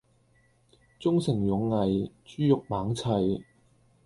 [0.99, 3.45] 忠誠勇毅豬肉猛砌